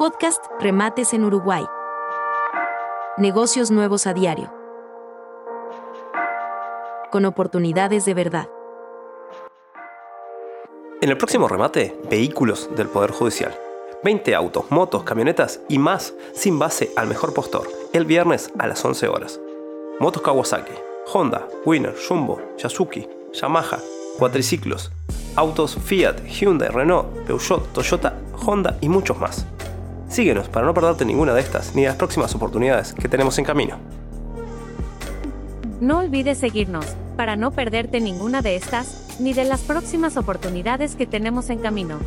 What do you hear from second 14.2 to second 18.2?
autos, motos, camionetas y más sin base al mejor postor. El